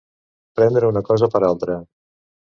Prendre 0.59 0.89
una 0.93 1.03
cosa 1.11 1.31
per 1.37 1.43
altra. 1.51 1.79